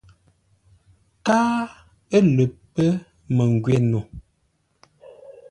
Káa 1.25 1.59
ə̂ 2.17 2.21
lə 2.35 2.45
pə́ 2.73 2.89
məngwě 3.35 3.75
no. 3.91 3.99